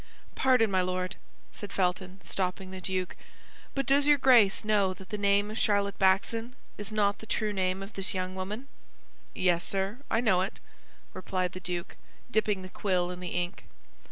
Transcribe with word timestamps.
"Pardon, 0.33 0.71
my 0.71 0.81
Lord," 0.81 1.15
said 1.53 1.71
Felton, 1.71 2.19
stopping 2.23 2.71
the 2.71 2.81
duke; 2.81 3.15
"but 3.75 3.85
does 3.85 4.07
your 4.07 4.17
Grace 4.17 4.65
know 4.65 4.95
that 4.95 5.09
the 5.11 5.15
name 5.19 5.51
of 5.51 5.59
Charlotte 5.59 5.99
Backson 5.99 6.53
is 6.75 6.91
not 6.91 7.19
the 7.19 7.27
true 7.27 7.53
name 7.53 7.83
of 7.83 7.93
this 7.93 8.15
young 8.15 8.33
woman?" 8.33 8.67
"Yes, 9.35 9.63
sir, 9.63 9.99
I 10.09 10.19
know 10.19 10.41
it," 10.41 10.59
replied 11.13 11.51
the 11.51 11.59
duke, 11.59 11.97
dipping 12.31 12.63
the 12.63 12.69
quill 12.69 13.11
in 13.11 13.19
the 13.19 13.27
ink. 13.27 13.65